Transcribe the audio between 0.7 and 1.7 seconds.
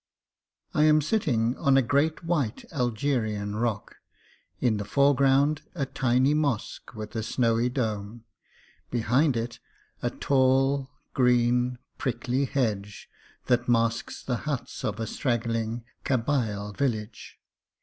I AM sitting